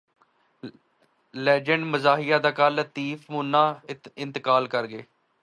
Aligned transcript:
legend 1.33 1.85
مزاحیہ 1.85 2.35
اداکار 2.35 2.71
لطیف 2.71 3.29
منا 3.29 3.63
انتقال 4.15 4.67
کر 4.67 4.89
گئے 4.89 5.01